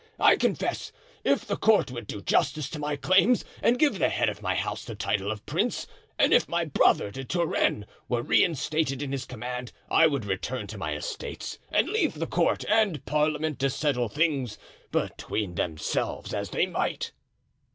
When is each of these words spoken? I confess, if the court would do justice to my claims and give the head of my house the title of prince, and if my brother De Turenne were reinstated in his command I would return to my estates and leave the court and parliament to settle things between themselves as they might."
I 0.19 0.35
confess, 0.35 0.91
if 1.23 1.45
the 1.45 1.55
court 1.57 1.91
would 1.91 2.07
do 2.07 2.23
justice 2.23 2.71
to 2.71 2.79
my 2.79 2.95
claims 2.95 3.45
and 3.61 3.77
give 3.77 3.99
the 3.99 4.09
head 4.09 4.29
of 4.29 4.41
my 4.41 4.55
house 4.55 4.83
the 4.83 4.95
title 4.95 5.31
of 5.31 5.45
prince, 5.45 5.85
and 6.17 6.33
if 6.33 6.49
my 6.49 6.65
brother 6.65 7.11
De 7.11 7.23
Turenne 7.23 7.85
were 8.09 8.23
reinstated 8.23 9.03
in 9.03 9.11
his 9.11 9.25
command 9.25 9.71
I 9.91 10.07
would 10.07 10.25
return 10.25 10.65
to 10.65 10.77
my 10.79 10.95
estates 10.95 11.59
and 11.71 11.87
leave 11.87 12.15
the 12.15 12.25
court 12.25 12.65
and 12.67 13.05
parliament 13.05 13.59
to 13.59 13.69
settle 13.69 14.09
things 14.09 14.57
between 14.91 15.53
themselves 15.53 16.33
as 16.33 16.49
they 16.49 16.65
might." 16.65 17.11